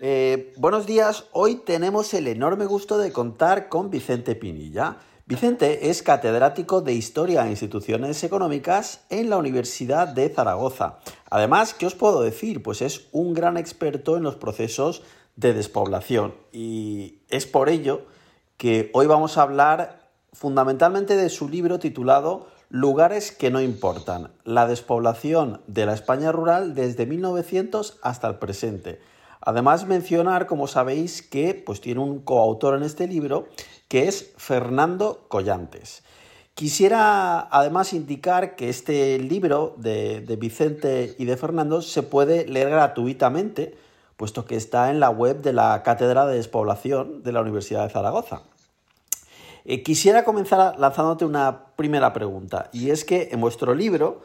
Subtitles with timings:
[0.00, 4.98] Eh, buenos días, hoy tenemos el enorme gusto de contar con Vicente Pinilla.
[5.24, 10.98] Vicente es catedrático de Historia e Instituciones Económicas en la Universidad de Zaragoza.
[11.30, 12.62] Además, ¿qué os puedo decir?
[12.62, 15.02] Pues es un gran experto en los procesos
[15.34, 18.02] de despoblación y es por ello
[18.58, 24.66] que hoy vamos a hablar fundamentalmente de su libro titulado Lugares que no importan, la
[24.66, 29.00] despoblación de la España rural desde 1900 hasta el presente.
[29.46, 33.46] Además mencionar, como sabéis, que pues, tiene un coautor en este libro,
[33.86, 36.02] que es Fernando Collantes.
[36.54, 42.70] Quisiera además indicar que este libro de, de Vicente y de Fernando se puede leer
[42.70, 43.78] gratuitamente,
[44.16, 47.92] puesto que está en la web de la Cátedra de Despoblación de la Universidad de
[47.92, 48.42] Zaragoza.
[49.64, 54.22] Eh, quisiera comenzar lanzándote una primera pregunta, y es que en vuestro libro,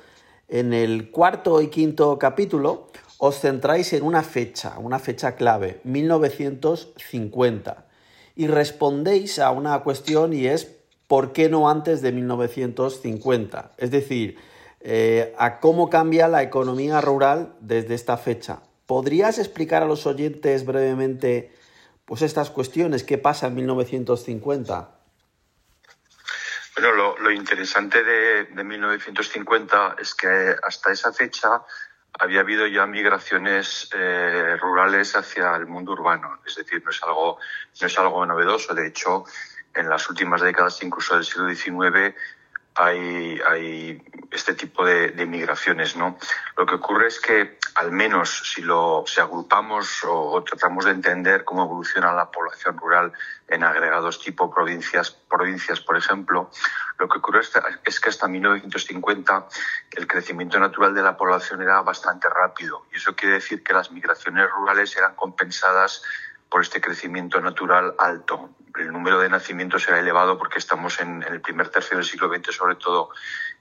[0.48, 2.88] en el cuarto y quinto capítulo,
[3.24, 7.86] os centráis en una fecha, una fecha clave, 1950,
[8.36, 10.66] y respondéis a una cuestión y es
[11.08, 13.74] ¿por qué no antes de 1950?
[13.78, 14.40] Es decir,
[14.80, 18.64] eh, a cómo cambia la economía rural desde esta fecha.
[18.88, 21.54] ¿Podrías explicar a los oyentes brevemente
[22.06, 23.04] pues estas cuestiones?
[23.04, 24.96] ¿Qué pasa en 1950?
[26.74, 31.62] Bueno, lo, interesante de, 1950 es que hasta esa fecha
[32.22, 36.40] había habido ya migraciones eh, rurales hacia el mundo urbano.
[36.46, 37.40] Es decir, no es algo,
[37.82, 38.76] no es algo novedoso.
[38.76, 39.26] De hecho,
[39.74, 42.16] en las últimas décadas, incluso del siglo XIX,
[42.76, 46.18] hay, hay este tipo de, migraciones, ¿no?
[46.58, 51.44] Lo que ocurre es que, al menos si lo si agrupamos o, tratamos de entender
[51.44, 53.12] cómo evoluciona la población rural
[53.48, 56.50] en agregados tipo provincias, provincias, por ejemplo,
[56.98, 57.42] lo que ocurre
[57.84, 59.48] es que hasta 1950
[59.92, 63.92] el crecimiento natural de la población era bastante rápido y eso quiere decir que las
[63.92, 66.04] migraciones rurales eran compensadas
[66.52, 68.50] por este crecimiento natural alto.
[68.78, 72.54] El número de nacimientos era elevado porque estamos en, el primer tercio del siglo XX,
[72.54, 73.10] sobre todo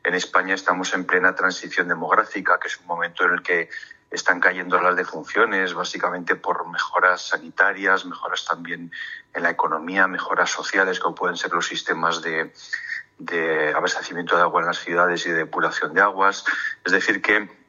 [0.02, 3.70] en España, estamos en plena transición demográfica, que es un momento en el que
[4.10, 8.90] están cayendo las defunciones, básicamente por mejoras sanitarias, mejoras también
[9.34, 12.52] en la economía, mejoras sociales, como pueden ser los sistemas de,
[13.18, 16.44] de abastecimiento de agua en las ciudades y de depuración de aguas.
[16.84, 17.59] Es decir, que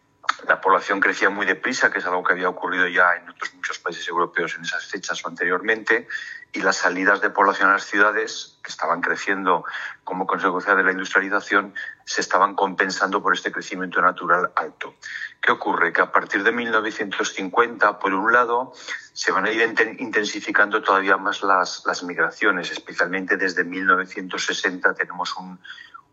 [0.48, 3.80] la población crecía muy deprisa, que es algo que había ocurrido ya en otros muchos
[3.80, 6.08] países europeos en esas fechas o anteriormente,
[6.54, 9.64] y las salidas de población a las ciudades, que estaban creciendo
[10.04, 14.96] como consecuencia de la industrialización, se estaban compensando por este crecimiento natural alto.
[15.42, 15.94] ¿Qué ocurre?
[15.94, 18.74] Que a partir de 1950, por un lado,
[19.14, 19.62] se van a ir
[20.00, 25.60] intensificando todavía más las, las migraciones, especialmente desde 1960 tenemos un,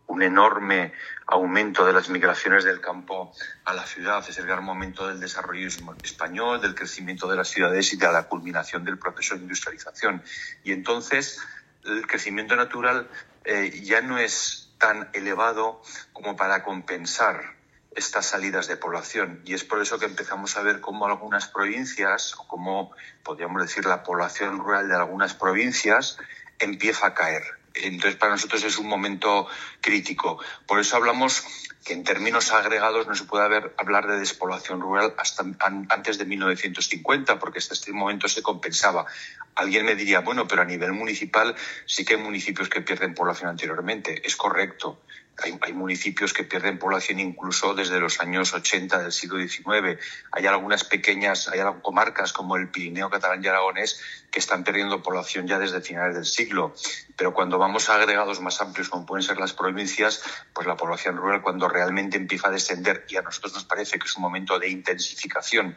[0.09, 0.93] un enorme
[1.27, 3.33] aumento de las migraciones del campo
[3.65, 4.25] a la ciudad.
[4.29, 5.69] Es el gran momento del desarrollo
[6.03, 10.23] español, del crecimiento de las ciudades y de la culminación del proceso de industrialización.
[10.65, 11.41] Y entonces
[11.85, 13.09] el crecimiento natural
[13.45, 15.83] eh, ya no es tan elevado
[16.13, 17.57] como para compensar
[17.95, 19.43] estas salidas de población.
[19.45, 22.93] Y es por eso que empezamos a ver cómo algunas provincias, o como
[23.23, 26.17] podríamos decir la población rural de algunas provincias,
[26.59, 29.49] empieza a caer entonces, para nosotros es un momento
[29.81, 30.39] crítico.
[30.67, 31.45] Por eso hablamos
[31.85, 35.45] que en términos agregados no se puede hablar de despoblación rural hasta
[35.89, 39.07] antes de 1950, porque hasta este momento se compensaba.
[39.55, 41.55] Alguien me diría, bueno, pero a nivel municipal
[41.87, 44.21] sí que hay municipios que pierden población anteriormente.
[44.27, 45.01] Es correcto.
[45.41, 49.99] Hay, municipios que pierden población incluso desde los años 80 del siglo XIX.
[50.33, 54.01] Hay algunas pequeñas, hay comarcas como el Pirineo catalán y Aragonés
[54.31, 56.75] que están perdiendo población ya desde finales del siglo.
[57.17, 60.23] Pero cuando vamos a agregados más amplios, como pueden ser las provincias,
[60.53, 64.07] pues la población rural cuando realmente empieza a descender, y a nosotros nos parece que
[64.07, 65.77] es un momento de intensificación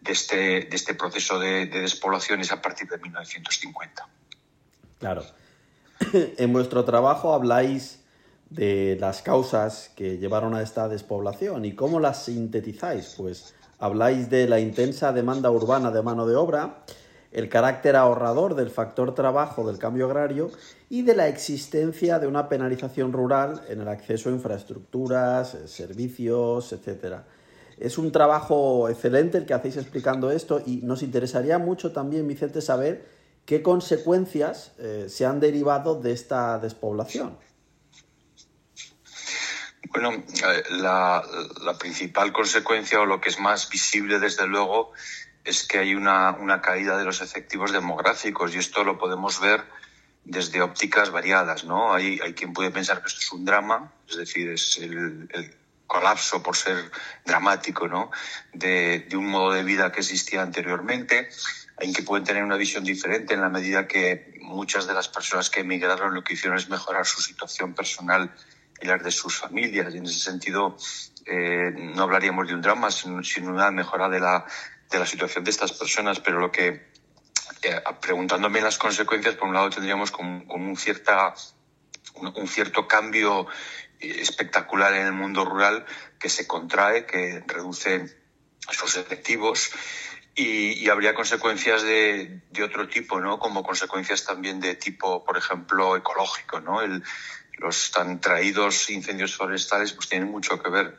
[0.00, 4.08] de este, de este proceso de, de despoblación, es a partir de 1950.
[4.98, 5.24] Claro.
[6.38, 8.01] En vuestro trabajo habláis
[8.54, 13.14] de las causas que llevaron a esta despoblación y cómo las sintetizáis.
[13.16, 16.84] Pues habláis de la intensa demanda urbana de mano de obra,
[17.32, 20.50] el carácter ahorrador del factor trabajo del cambio agrario
[20.90, 27.20] y de la existencia de una penalización rural en el acceso a infraestructuras, servicios, etc.
[27.78, 32.60] Es un trabajo excelente el que hacéis explicando esto y nos interesaría mucho también, Vicente,
[32.60, 33.06] saber
[33.46, 37.36] qué consecuencias eh, se han derivado de esta despoblación.
[39.92, 41.22] Bueno, eh, la,
[41.78, 44.92] principal consecuencia o lo que es más visible, desde luego,
[45.44, 49.62] es que hay una, caída de los efectivos demográficos y esto lo podemos ver
[50.24, 51.92] desde ópticas variadas, ¿no?
[51.92, 55.28] Hay, hay quien puede pensar que esto es un drama, es decir, es el,
[55.86, 56.90] colapso, por ser
[57.26, 58.10] dramático, ¿no?
[58.54, 61.28] De, de, un modo de vida que existía anteriormente,
[61.80, 65.50] en que pueden tener una visión diferente en la medida que muchas de las personas
[65.50, 68.32] que emigraron lo que hicieron es mejorar su situación personal
[68.82, 69.94] y de sus familias.
[69.94, 70.76] Y en ese sentido,
[71.24, 74.44] eh, no hablaríamos de un drama, sino, sino una mejora de la,
[74.90, 76.90] de la situación de estas personas, pero lo que,
[77.62, 81.34] eh, preguntándome las consecuencias, por un lado tendríamos como un, cierta,
[82.14, 83.46] un, cierto cambio
[84.00, 85.86] espectacular en el mundo rural
[86.18, 88.18] que se contrae, que reduce
[88.68, 89.70] sus efectivos
[90.34, 93.38] y, y habría consecuencias de, de, otro tipo, ¿no?
[93.38, 96.80] Como consecuencias también de tipo, por ejemplo, ecológico, ¿no?
[96.80, 97.04] El,
[97.58, 100.98] los tan traídos incendios forestales pues tienen mucho que ver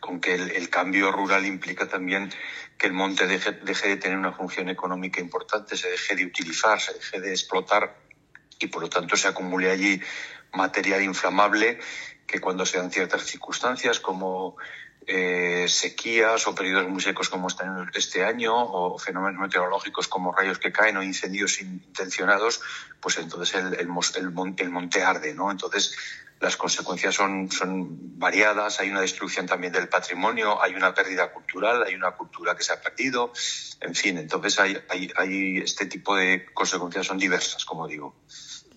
[0.00, 2.30] con que el, cambio rural implica también
[2.78, 6.80] que el monte deje, deje, de tener una función económica importante, se deje de utilizar,
[6.80, 7.96] se deje de explotar
[8.58, 10.00] y por lo tanto se acumule allí
[10.52, 11.78] material inflamable
[12.26, 14.56] que cuando se dan ciertas circunstancias como
[15.06, 17.48] eh, sequías o periodos muy secos como
[17.94, 22.60] este año o fenómenos meteorológicos como rayos que caen o incendios intencionados,
[23.00, 25.50] pues entonces el, el, el, el monte arde, ¿no?
[25.50, 25.94] Entonces
[26.40, 31.82] las consecuencias son, son variadas, hay una destrucción también del patrimonio, hay una pérdida cultural,
[31.82, 33.32] hay una cultura que se ha perdido,
[33.80, 38.14] en fin, entonces hay, hay, hay este tipo de consecuencias son diversas, como digo.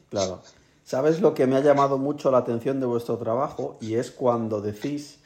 [0.10, 0.42] Claro.
[0.84, 3.78] ¿Sabes lo que me ha llamado mucho la atención de vuestro trabajo?
[3.82, 5.20] Y es cuando decís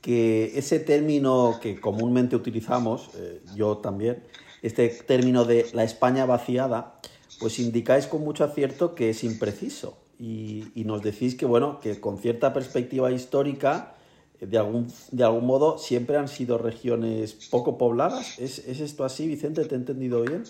[0.00, 4.22] que ese término que comúnmente utilizamos, eh, yo también,
[4.62, 7.00] este término de la España vaciada,
[7.38, 9.98] pues indicáis con mucho acierto que es impreciso.
[10.18, 13.94] Y, y nos decís que, bueno, que con cierta perspectiva histórica,
[14.40, 18.38] de algún, de algún modo, siempre han sido regiones poco pobladas.
[18.38, 19.64] ¿Es, ¿Es esto así, Vicente?
[19.64, 20.44] ¿Te he entendido bien?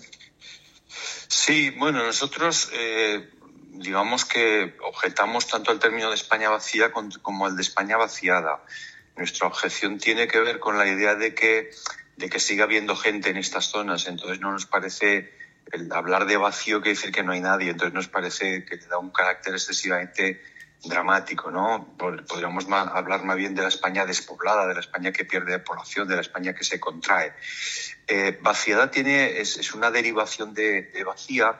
[1.27, 2.69] Sí, bueno, nosotros...
[2.73, 3.29] Eh
[3.73, 8.63] digamos que objetamos tanto el término de España vacía como el de España vaciada.
[9.15, 11.71] Nuestra objeción tiene que ver con la idea de que,
[12.17, 15.31] de que siga habiendo gente en estas zonas, entonces no nos parece
[15.71, 18.87] el hablar de vacío quiere decir que no hay nadie, entonces nos parece que le
[18.87, 20.41] da un carácter excesivamente
[20.83, 21.95] dramático, ¿no?
[21.97, 26.15] Podríamos hablar más bien de la España despoblada, de la España que pierde población, de
[26.15, 27.33] la España que se contrae.
[28.07, 31.59] Eh, vaciada tiene, es, es, una derivación de, de vacía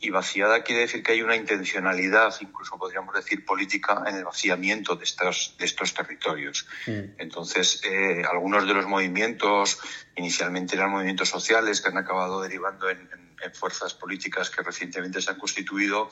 [0.00, 4.96] y vaciada quiere decir que hay una intencionalidad, incluso podríamos decir política, en el vaciamiento
[4.96, 6.66] de estos, de estos territorios.
[6.86, 7.18] Mm.
[7.18, 9.78] Entonces, eh, algunos de los movimientos,
[10.16, 15.22] inicialmente eran movimientos sociales que han acabado derivando en, en, en, fuerzas políticas que recientemente
[15.22, 16.08] se han constituido,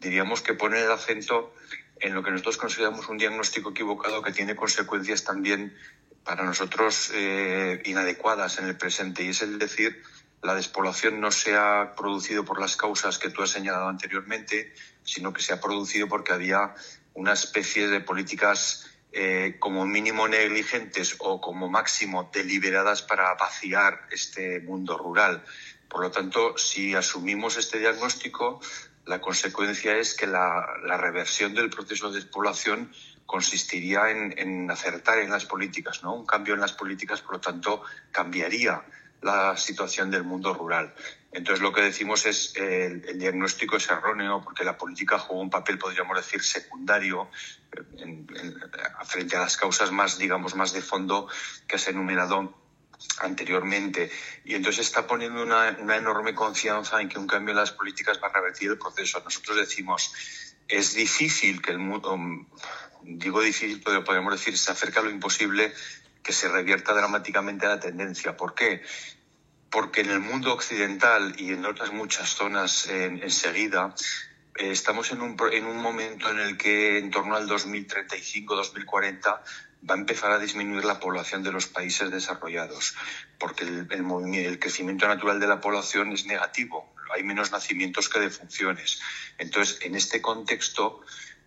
[0.00, 1.54] diríamos que ponen el acento
[2.00, 5.76] en lo que nosotros consideramos un diagnóstico equivocado que tiene consecuencias también
[6.24, 10.02] para nosotros eh, inadecuadas en el presente, y es el decir
[10.42, 14.72] la despoblación no se ha producido por las causas que tú has señalado anteriormente,
[15.04, 16.74] sino que se ha producido porque había
[17.14, 24.60] una especie de políticas eh, como mínimo negligentes o como máximo deliberadas para vaciar este
[24.60, 25.44] mundo rural.
[25.88, 28.60] Por lo tanto, si asumimos este diagnóstico,
[29.06, 30.64] la consecuencia es que la,
[30.96, 32.92] reversión del proceso de despoblación
[33.26, 36.14] consistiría en, en, acertar en las políticas, ¿no?
[36.14, 37.82] Un cambio en las políticas, por lo tanto,
[38.12, 38.82] cambiaría
[39.22, 40.94] la situación del mundo rural.
[41.32, 45.50] Entonces lo que decimos es el, el diagnóstico es erróneo porque la política juega un
[45.50, 47.30] papel, podríamos decir, secundario
[47.98, 48.26] en,
[49.04, 51.28] frente a las causas más, digamos, más de fondo
[51.68, 52.54] que has enumerado
[53.20, 54.10] anteriormente.
[54.44, 58.20] Y entonces está poniendo una, una enorme confianza en que un cambio en las políticas
[58.22, 59.20] va a revertir el proceso.
[59.24, 60.12] Nosotros decimos,
[60.66, 62.18] es difícil que el mundo,
[63.02, 65.72] digo difícil, pero podemos decir, se acerca a lo imposible
[66.22, 68.36] que se revierta dramáticamente la tendencia.
[68.36, 68.82] ¿Por qué?
[69.70, 73.94] Porque en el mundo occidental y en otras muchas zonas en, enseguida
[74.56, 79.40] eh, estamos en un, en un momento en el que en torno al 2035-2040
[79.88, 82.94] va a empezar a disminuir la población de los países desarrollados,
[83.38, 88.20] porque el, el, el, crecimiento natural de la población es negativo, hay menos nacimientos que
[88.20, 89.00] defunciones.
[89.38, 91.00] Entonces, en este contexto,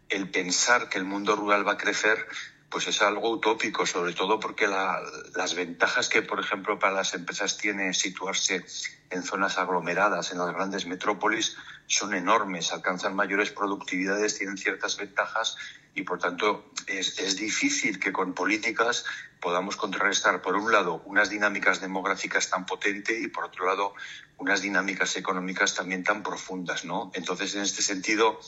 [0.10, 2.28] el pensar que el mundo rural va a crecer
[2.74, 5.00] pues es algo utópico, sobre todo porque la,
[5.36, 8.66] las ventajas que, por ejemplo, para las empresas tiene situarse
[9.12, 15.56] en zonas aglomeradas, en las grandes metrópolis, son enormes, alcanzan mayores productividades, tienen ciertas ventajas
[15.94, 19.06] y, por tanto, es, es difícil que con políticas
[19.40, 23.94] podamos contrarrestar, por un lado, unas dinámicas demográficas tan potentes y, por otro lado,
[24.40, 27.12] unas dinámicas económicas también tan profundas, ¿no?
[27.14, 28.40] Entonces, en este sentido,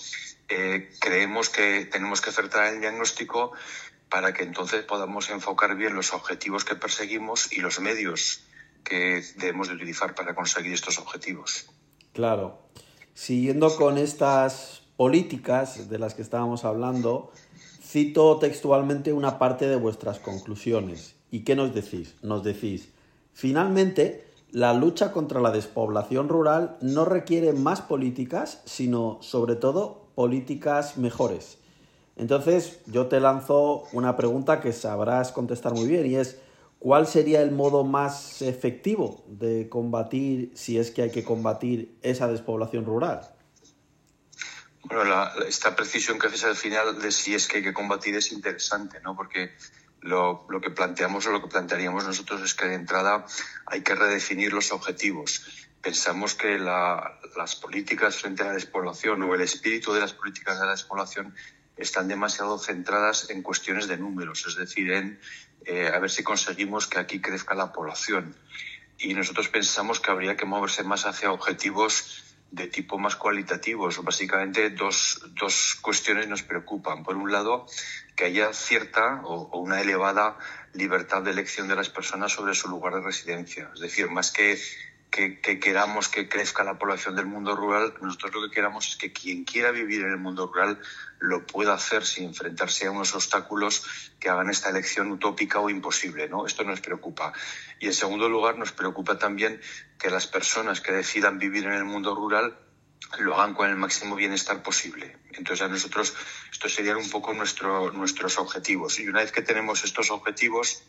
[0.50, 3.54] eh, creemos que tenemos que acertar el diagnóstico
[4.10, 8.42] para que entonces podamos enfocar bien los objetivos que perseguimos y los medios
[8.84, 11.68] que debemos de utilizar para conseguir estos objetivos.
[12.14, 12.60] Claro.
[13.14, 17.32] Siguiendo con estas políticas de las que estábamos hablando,
[17.82, 21.16] cito textualmente una parte de vuestras conclusiones.
[21.32, 22.16] ¿Y qué nos decís?
[22.22, 22.90] Nos decís,
[23.34, 30.98] finalmente, la lucha contra la despoblación rural no requiere más políticas, sino sobre todo políticas
[30.98, 31.58] mejores.
[32.16, 36.40] Entonces, yo te lanzo una pregunta que sabrás contestar muy bien y es,
[36.80, 42.28] ¿cuál sería el modo más efectivo de combatir, si es que hay que combatir esa
[42.28, 43.36] despoblación rural?
[44.84, 45.04] Bueno,
[45.48, 49.02] esta precisión que haces al final de si es que hay que combatir es interesante,
[49.02, 49.16] ¿no?
[49.16, 49.52] Porque
[50.02, 53.26] lo, que planteamos o lo que plantearíamos nosotros es que de entrada
[53.66, 55.44] hay que redefinir los objetivos.
[55.82, 60.60] Pensamos que la, las políticas frente a la despoblación o el espíritu de las políticas
[60.60, 61.34] de la despoblación
[61.78, 65.20] están demasiado centradas en cuestiones de números, es decir, en
[65.66, 68.36] eh, a ver si conseguimos que aquí crezca la población.
[68.98, 74.02] Y nosotros pensamos que habría que moverse más hacia objetivos de tipo más cualitativos.
[74.04, 77.04] Básicamente dos, dos cuestiones nos preocupan.
[77.04, 77.66] Por un lado,
[78.16, 80.38] que haya cierta o, o, una elevada
[80.74, 83.72] libertad de elección de las personas sobre su lugar de residencia.
[83.74, 84.58] Es decir, más que
[85.16, 88.98] que, que, queramos que crezca la población del mundo rural, nosotros lo que queramos es
[88.98, 90.78] que quien quiera vivir en el mundo rural
[91.20, 96.28] lo pueda hacer sin enfrentarse a unos obstáculos que hagan esta elección utópica o imposible.
[96.28, 96.46] ¿no?
[96.46, 97.32] Esto nos preocupa.
[97.80, 99.62] Y en segundo lugar, nos preocupa también
[99.98, 102.60] que las personas que decidan vivir en el mundo rural
[103.20, 105.16] lo hagan con el máximo bienestar posible.
[105.32, 106.14] Entonces a nosotros
[106.52, 109.00] estos serían un poco nuestro, nuestros objetivos.
[109.00, 110.84] Y una vez que tenemos estos objetivos,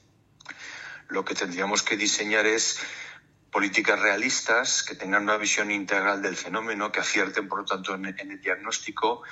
[1.08, 2.80] lo que tendríamos que diseñar es
[3.56, 8.04] políticas realistas que tengan una visión integral del fenómeno, que acierten, por lo tanto, en,
[8.04, 9.22] el diagnóstico,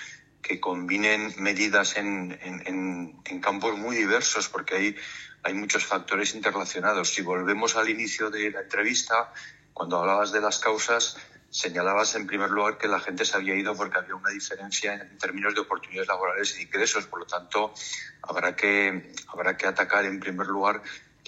[0.40, 4.97] que combinen medidas en, en, campos muy diversos, porque hay,
[5.43, 7.11] hay muchos factores interrelacionados.
[7.11, 9.31] Si volvemos al inicio de la entrevista,
[9.75, 11.19] cuando hablabas de las causas,
[11.50, 15.19] señalabas en primer lugar que la gente se había ido porque había una diferencia en
[15.19, 17.04] términos de oportunidades laborales y ingresos.
[17.09, 17.75] Por lo tanto,
[18.23, 20.81] habrá que, habrá que atacar en primer lugar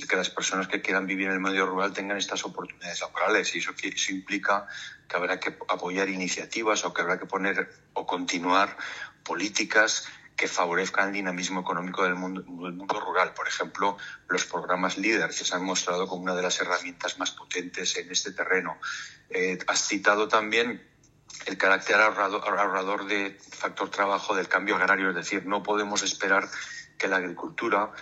[0.05, 3.55] que las personas que quieran vivir en el medio rural tengan estas oportunidades laborales.
[3.55, 4.67] Y eso, eso implica
[5.09, 8.77] que habrá que apoyar iniciativas o que habrá que poner o continuar
[9.25, 13.33] políticas que favorezcan el dinamismo económico del mundo, del mundo rural.
[13.33, 13.97] Por ejemplo,
[14.29, 18.11] los programas LEADER, que se han mostrado como una de las herramientas más potentes en
[18.11, 18.79] este terreno.
[19.31, 20.87] Eh, has citado también
[21.47, 26.49] el carácter ahorrador, ahorrador de factor trabajo del cambio agrario, es decir, no podemos esperar
[26.99, 27.93] que la agricultura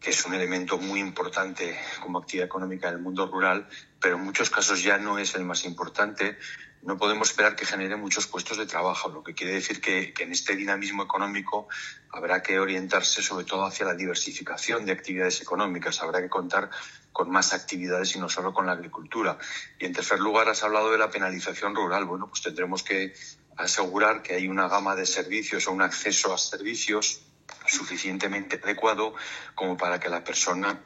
[0.00, 3.68] que es un elemento muy importante como actividad económica en el mundo rural,
[4.00, 6.38] pero en muchos casos ya no es el más importante.
[6.82, 10.22] No podemos esperar que genere muchos puestos de trabajo, lo que quiere decir que, que
[10.22, 11.66] en este dinamismo económico
[12.12, 16.00] habrá que orientarse sobre todo hacia la diversificación de actividades económicas.
[16.00, 16.70] Habrá que contar
[17.12, 19.38] con más actividades y no solo con la agricultura.
[19.80, 22.04] Y en tercer lugar, has hablado de la penalización rural.
[22.04, 23.12] Bueno, pues tendremos que
[23.56, 27.22] asegurar que hay una gama de servicios o un acceso a servicios
[27.68, 29.14] suficientemente adecuado
[29.54, 30.80] como para que la persona,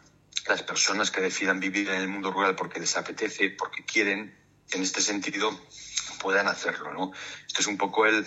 [0.46, 4.34] las personas que decidan vivir en el mundo rural porque les apetece, porque quieren,
[4.72, 5.58] en este sentido,
[6.20, 6.92] puedan hacerlo.
[6.92, 7.12] ¿no?
[7.46, 8.26] Esto es un poco el,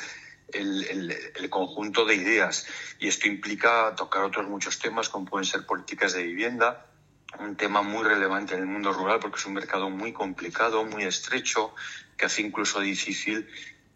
[0.54, 2.68] el, el, el, conjunto de ideas
[3.00, 6.86] y esto implica tocar otros muchos temas como pueden ser políticas de vivienda,
[7.40, 11.04] un tema muy relevante en el mundo rural porque es un mercado muy complicado, muy
[11.04, 11.74] estrecho,
[12.18, 13.48] que hace incluso difícil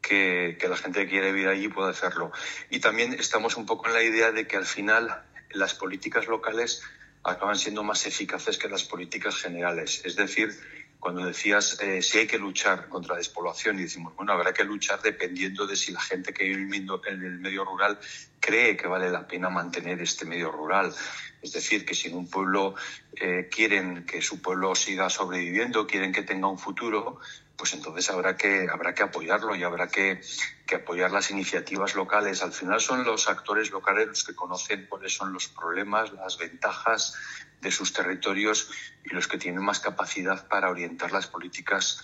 [0.01, 2.31] que, la gente que quiere vivir allí pueda hacerlo.
[2.69, 6.83] Y también estamos un poco en la idea de que al final las políticas locales
[7.23, 10.01] acaban siendo más eficaces que las políticas generales.
[10.05, 10.55] Es decir,
[10.99, 14.63] cuando decías eh, si hay que luchar contra la despoblación y decimos, bueno, habrá que
[14.63, 17.97] luchar dependiendo de si la gente que vive en el medio rural
[18.39, 20.93] cree que vale la pena mantener este medio rural.
[21.41, 22.75] Es decir, que si en un pueblo
[23.15, 27.19] eh, quieren que su pueblo siga sobreviviendo, quieren que tenga un futuro,
[27.59, 30.21] pues entonces habrá que, habrá que apoyarlo y habrá que,
[30.65, 32.41] que, apoyar las iniciativas locales.
[32.41, 37.15] Al final son los actores locales los que conocen cuáles son los problemas, las ventajas
[37.59, 38.71] de sus territorios
[39.03, 42.01] y los que tienen más capacidad para orientar las políticas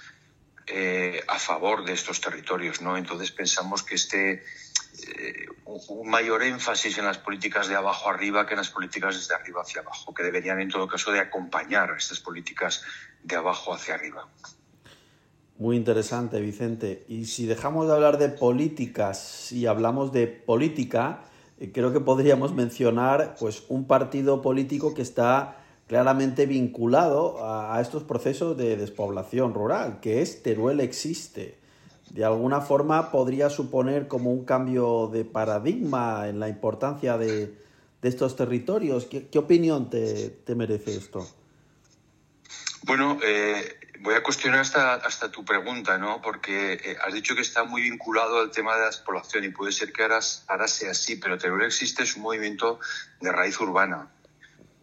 [0.68, 2.82] eh, a favor de estos territorios.
[2.82, 2.98] ¿no?
[2.98, 4.44] Entonces pensamos que este
[5.08, 9.36] eh, un mayor énfasis en las políticas de abajo arriba que en las políticas desde
[9.36, 12.84] arriba hacia abajo, que deberían en todo caso de acompañar estas políticas
[13.24, 14.28] de abajo hacia arriba.
[15.58, 17.06] Muy interesante, Vicente.
[17.08, 21.24] Y si dejamos de hablar de políticas y hablamos de política,
[21.60, 25.58] eh, creo que podríamos mencionar pues, un partido político que está
[25.88, 31.58] claramente vinculado a, estos procesos de despoblación rural, que es Teruel Existe.
[32.10, 37.56] De alguna forma podría suponer como un cambio de paradigma en la importancia de,
[38.02, 39.06] de estos territorios.
[39.06, 41.28] ¿Qué, qué opinión te, te, merece esto?
[42.84, 43.64] Bueno, eh,
[44.00, 46.22] Voy a cuestionar hasta, hasta tu pregunta, ¿no?
[46.22, 49.72] Porque eh, has dicho que está muy vinculado al tema de la exploración y puede
[49.72, 52.80] ser que ahora, ahora sea así, pero Teruel existe es un movimiento
[53.22, 54.10] de raíz urbana.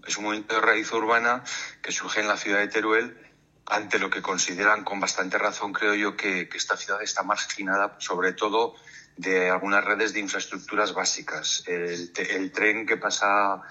[0.07, 1.45] Es un movimiento de raíz urbana
[1.83, 3.17] que surge en la ciudad de Teruel
[3.67, 7.97] ante lo que consideran con bastante razón, creo yo, que, que esta ciudad está marginada,
[7.99, 8.75] sobre todo
[9.17, 11.65] de algunas redes de infraestructuras básicas.
[11.67, 13.63] El, el tren que pasa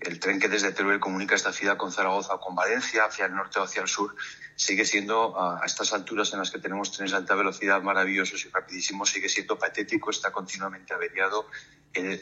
[0.00, 3.34] el tren que desde Teruel comunica esta ciudad con Zaragoza o con Valencia, hacia el
[3.34, 4.14] norte o hacia el sur,
[4.58, 8.48] sigue siendo, a, estas alturas en las que tenemos trenes de alta velocidad maravillosos y
[8.48, 11.46] rapidísimos, sigue siendo patético, está continuamente averiado.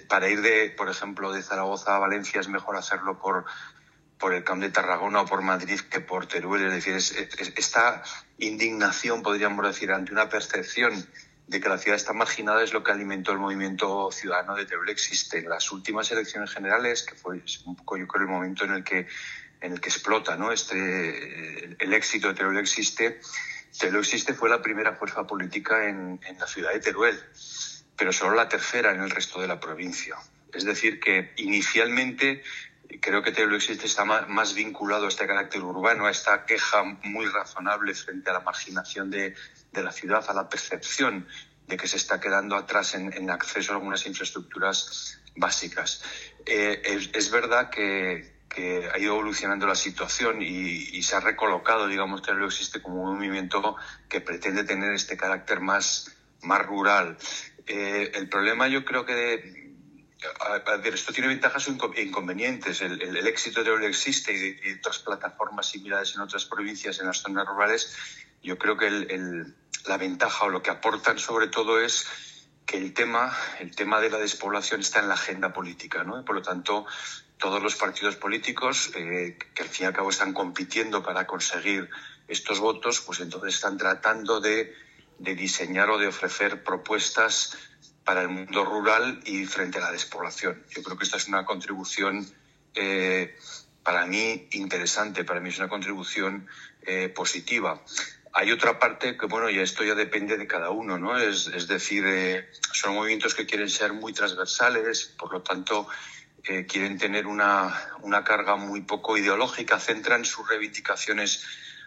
[0.07, 3.47] para ir, de, por ejemplo, de Zaragoza a Valencia es mejor hacerlo por,
[4.19, 6.66] por el Camp de Tarragona o por Madrid que por Teruel.
[6.66, 6.95] Es decir,
[7.57, 8.02] esta
[8.37, 11.07] indignación, podríamos decir, ante una percepción
[11.47, 14.90] de que la ciudad está marginada es lo que alimentó el movimiento ciudadano de Teruel
[14.90, 15.38] existe.
[15.38, 18.85] En las últimas elecciones generales, que fue un poco yo creo el momento en el
[18.85, 19.07] que
[19.66, 20.52] en el que explota ¿no?
[20.52, 23.20] este el éxito de Teruel existe,
[23.78, 27.18] Teruel existe fue la primera fuerza política en, en la ciudad de Teruel,
[27.96, 30.16] pero solo la tercera en el resto de la provincia.
[30.52, 32.42] Es decir, que inicialmente
[33.00, 37.26] creo que Teruel existe está más, vinculado a este carácter urbano, a esta queja muy
[37.26, 39.35] razonable frente a la marginación de,
[39.73, 41.26] de la ciudad, a la percepción
[41.66, 46.02] de que se está quedando atrás en, en acceso a algunas infraestructuras básicas.
[46.46, 51.21] Eh, es, es, verdad que, que, ha ido evolucionando la situación y, y se ha
[51.21, 53.77] recolocado, digamos, que existe como un movimiento
[54.09, 57.19] que pretende tener este carácter más, más rural.
[57.67, 59.67] Eh, el problema yo creo que
[60.83, 62.81] ver, esto tiene ventajas e inconvenientes.
[62.81, 67.47] El, éxito de que existe y, otras plataformas similares en otras provincias, en las zonas
[67.47, 67.97] rurales,
[68.43, 68.91] yo creo que
[69.87, 72.07] la ventaja o lo que aportan sobre todo es
[72.65, 76.25] que el tema, el tema de la despoblación está en la agenda política, ¿no?
[76.25, 76.87] Por lo tanto,
[77.38, 81.90] todos los partidos políticos eh, que al fin y al cabo están compitiendo para conseguir
[82.28, 84.75] estos votos, pues entonces están tratando de,
[85.19, 87.57] diseñar o de ofrecer propuestas
[88.05, 90.62] para el mundo rural y frente a la despoblación.
[90.71, 92.26] Yo creo que esta es una contribución
[92.75, 93.37] eh,
[93.83, 96.47] para mí interesante, para mí es una contribución
[96.83, 97.83] eh, positiva.
[98.33, 101.16] Hay otra parte que, bueno, ya esto ya depende de cada uno, ¿no?
[101.16, 102.05] Es, es decir,
[102.73, 105.88] son movimientos que quieren ser muy transversales, por lo tanto,
[106.48, 111.44] eh, quieren tener una, una carga muy poco ideológica, centran sus reivindicaciones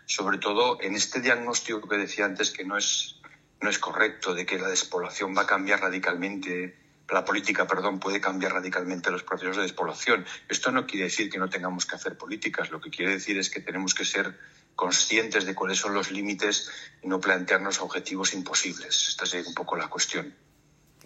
[0.09, 3.15] sobre todo en este diagnóstico que decía antes que no es,
[3.61, 6.75] no es correcto, de que la despoblación va a cambiar radicalmente,
[7.11, 10.25] la política, perdón, puede cambiar radicalmente los procesos de despoblación.
[10.47, 13.51] Esto no quiere decir que no tengamos que hacer políticas, lo que quiere decir es
[13.51, 14.35] que tenemos que ser
[14.75, 16.71] conscientes de cuáles son los límites
[17.03, 19.09] y no plantearnos objetivos imposibles.
[19.09, 20.33] Esta es un poco la cuestión.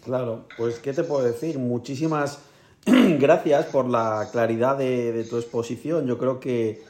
[0.02, 1.58] Claro, pues ¿qué te puedo decir?
[1.58, 2.38] Muchísimas
[3.18, 6.06] gracias por la claridad de, de, tu exposición.
[6.06, 6.82] Yo creo que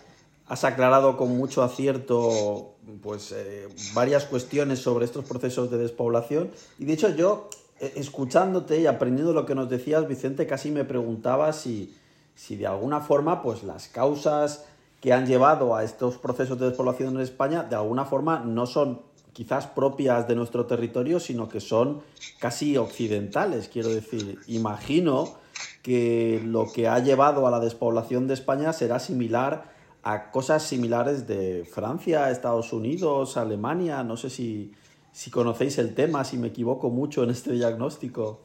[0.46, 6.84] has aclarado con mucho acierto pues eh, varias cuestiones sobre estos procesos de despoblación y
[6.84, 7.48] de hecho yo
[7.80, 11.96] eh, escuchándote y aprendiendo lo que nos decías Vicente casi me preguntaba si,
[12.34, 14.66] si de alguna forma pues las causas
[15.00, 19.02] que han llevado a estos procesos de despoblación en España, de alguna forma no son
[19.32, 22.02] quizás propias de nuestro territorio, sino que son
[22.38, 23.68] casi occidentales.
[23.68, 25.34] Quiero decir, imagino
[25.84, 29.70] que lo que ha llevado a la despoblación de España será similar
[30.02, 34.02] a cosas similares de Francia, Estados Unidos, Alemania.
[34.02, 34.72] No sé si,
[35.12, 38.40] si conocéis el tema, si me equivoco mucho en este diagnóstico.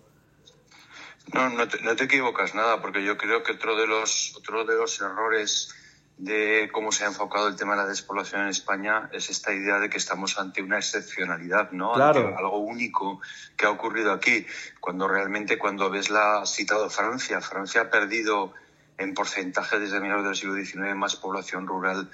[1.34, 4.66] No, no te, no te equivocas nada, porque yo creo que otro de los, otro
[4.66, 5.74] de los errores
[6.20, 9.80] de cómo se ha enfocado el tema de la despoblación en España es esta idea
[9.80, 11.94] de que estamos ante una excepcionalidad, ¿no?
[11.94, 12.28] Claro.
[12.28, 13.22] Ante algo único
[13.56, 14.46] que ha ocurrido aquí.
[14.82, 18.54] Cuando realmente, cuando ves la citado Francia, Francia ha perdido
[18.98, 22.12] en porcentaje desde mediados del siglo XIX más población rural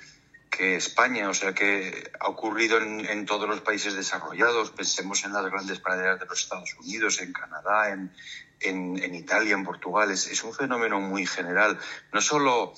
[0.52, 4.70] que España, o sea que ha ocurrido en, en, todos los países desarrollados.
[4.70, 8.12] Pensemos en las grandes praderas de los Estados Unidos, en Canadá, en,
[8.60, 10.12] en, en Italia, en Portugal.
[10.12, 11.78] Es, es, un fenómeno muy general.
[12.14, 12.74] No solo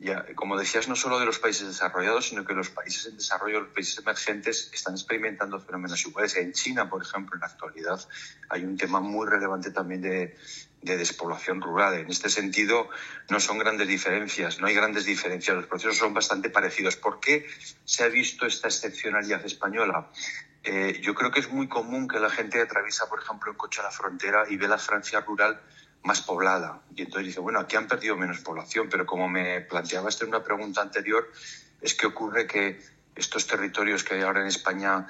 [0.00, 3.62] ya, como decías, no solo de los países desarrollados, sino que los países en desarrollo,
[3.62, 6.36] los países emergentes, están experimentando fenómenos iguales.
[6.36, 8.00] En China, por ejemplo, en la actualidad,
[8.48, 10.36] hay un tema muy relevante también de,
[10.82, 11.94] de despoblación rural.
[11.94, 12.88] En este sentido,
[13.28, 16.96] no son grandes diferencias, no hay grandes diferencias, los procesos son bastante parecidos.
[16.96, 17.46] ¿Por qué
[17.84, 20.10] se ha visto esta excepcionalidad española?
[20.62, 23.80] Eh, yo creo que es muy común que la gente atraviesa, por ejemplo, en coche
[23.80, 25.60] a la frontera y ve la Francia rural
[26.08, 26.80] más poblada.
[26.96, 30.42] Y entonces dice, bueno, aquí han perdido menos población, pero como me planteabaste en una
[30.42, 31.30] pregunta anterior,
[31.82, 32.80] es que ocurre que
[33.14, 35.06] estos territorios que hay ahora en España,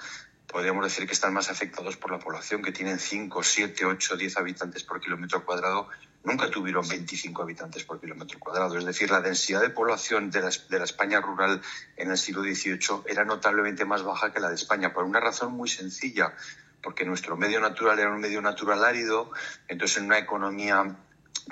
[0.48, 4.36] podríamos decir que están más afectados por la población, que tienen 5, 7, 8, 10
[4.38, 5.88] habitantes por kilómetro cuadrado,
[6.24, 8.76] nunca tuvieron 25 habitantes por kilómetro cuadrado.
[8.76, 11.62] Es decir, la densidad de población de la, de la, España rural
[11.96, 15.52] en el siglo XVIII era notablemente más baja que la de España, por una razón
[15.52, 16.34] muy sencilla,
[16.82, 19.30] porque nuestro medio natural era un medio natural árido,
[19.68, 20.96] entonces en una economía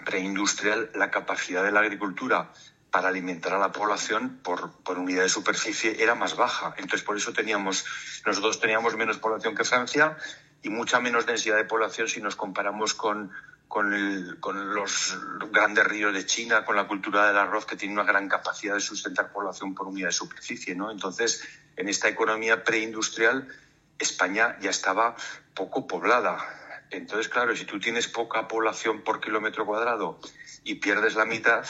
[0.05, 2.53] preindustrial la capacidad de la agricultura
[2.91, 6.75] para alimentar a la población por, por, unidad de superficie era más baja.
[6.79, 7.85] Entonces, por eso teníamos,
[8.25, 10.17] nosotros teníamos menos población que Francia
[10.63, 13.31] y mucha menos densidad de población si nos comparamos con,
[13.69, 15.19] con, con, los
[15.51, 18.81] grandes ríos de China, con la cultura del arroz, que tiene una gran capacidad de
[18.81, 20.75] sustentar población por unidad de superficie.
[20.75, 20.91] ¿no?
[20.91, 23.47] Entonces, en esta economía preindustrial,
[23.99, 25.17] España ya estaba
[25.55, 26.39] poco poblada.
[26.91, 30.21] Entonces, claro, si tú tienes poca población por kilómetro cuadrado
[30.63, 31.65] y pierdes la mitad,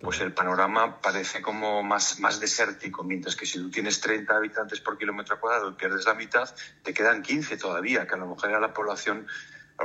[0.00, 4.80] pues el panorama parece como más, más desértico, mientras que si tú tienes 30 habitantes
[4.80, 6.48] por kilómetro cuadrado y pierdes la mitad,
[6.82, 9.26] te quedan 15 todavía, que a lo mejor era la población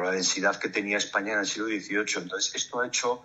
[0.04, 2.24] la densidad que tenía España en el siglo XVIII.
[2.24, 3.24] Entonces, esto ha hecho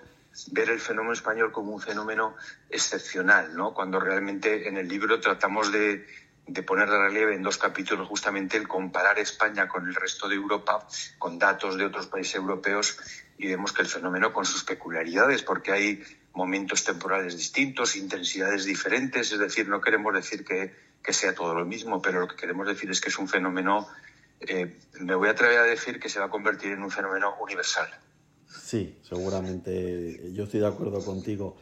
[0.51, 2.37] ver el fenómeno español como un fenómeno
[2.71, 3.75] excepcional, ¿no?
[3.75, 6.07] Cuando realmente en el libro tratamos de,
[6.47, 10.35] de poner de relieve en dos capítulos justamente el comparar España con el resto de
[10.35, 10.87] Europa,
[11.19, 12.99] con datos de otros países europeos,
[13.39, 16.03] y vemos que el fenómeno con sus peculiaridades, porque hay
[16.35, 21.65] momentos temporales distintos, intensidades diferentes, es decir, no queremos decir que, que sea todo lo
[21.65, 23.89] mismo, pero lo que queremos decir es que es un fenómeno
[24.49, 27.35] eh, me voy a atrever a decir que se va a convertir en un fenómeno
[27.41, 27.89] universal.
[28.49, 31.57] Sí, seguramente yo estoy de acuerdo contigo.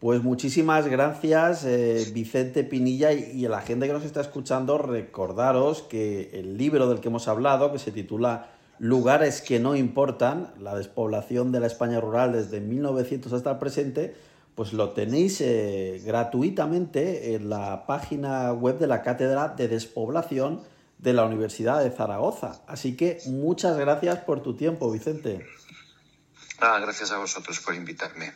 [0.00, 5.82] Pues muchísimas gracias, eh, Vicente Pinilla, y, a la gente que nos está escuchando, recordaros
[5.82, 10.74] que el libro del que hemos hablado, que se titula Lugares que no importan, la
[10.74, 14.16] despoblación de la España rural desde 1900 hasta el presente,
[14.54, 20.62] pues lo tenéis eh, gratuitamente en la página web de la Cátedra de Despoblación
[20.96, 22.62] de la Universidad de Zaragoza.
[22.66, 25.44] Así que muchas gracias por tu tiempo, Vicente.
[26.58, 28.32] Ah, gracias a vosotros por invitarme.